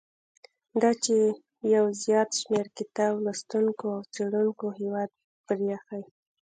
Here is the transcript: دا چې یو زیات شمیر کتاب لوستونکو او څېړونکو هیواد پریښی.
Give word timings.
دا 0.81 0.91
چې 1.03 1.15
یو 1.75 1.85
زیات 2.03 2.29
شمیر 2.39 2.67
کتاب 2.77 3.13
لوستونکو 3.25 3.85
او 3.95 3.99
څېړونکو 4.13 4.65
هیواد 4.79 5.09
پریښی. 5.47 6.01